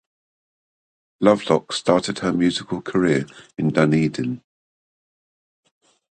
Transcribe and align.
Lovelock 1.19 1.71
started 1.73 2.17
her 2.17 2.33
musical 2.33 2.81
career 2.81 3.27
in 3.55 3.69
Dunedin. 3.69 4.41